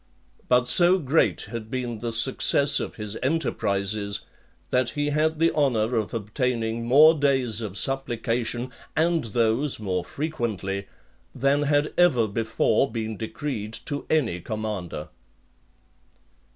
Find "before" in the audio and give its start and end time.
12.27-12.91